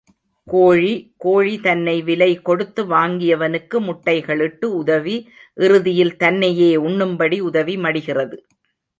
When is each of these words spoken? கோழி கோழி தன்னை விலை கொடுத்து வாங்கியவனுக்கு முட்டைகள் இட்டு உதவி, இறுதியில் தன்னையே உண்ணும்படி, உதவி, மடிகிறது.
கோழி 0.47 0.93
கோழி 1.17 1.51
தன்னை 1.59 1.93
விலை 2.01 2.29
கொடுத்து 2.41 2.81
வாங்கியவனுக்கு 2.85 3.79
முட்டைகள் 3.79 4.41
இட்டு 4.41 4.67
உதவி, 4.75 5.15
இறுதியில் 5.57 6.15
தன்னையே 6.17 6.71
உண்ணும்படி, 6.77 7.39
உதவி, 7.41 7.75
மடிகிறது. 7.77 8.39